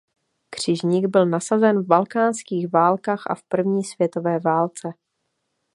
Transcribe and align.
Křižník 0.49 1.05
byl 1.07 1.25
nasazen 1.25 1.83
v 1.83 1.87
balkánských 1.87 2.71
válkách 2.73 3.23
a 3.27 3.35
v 3.35 3.43
první 3.43 3.83
světové 3.83 4.39
válce. 4.39 4.89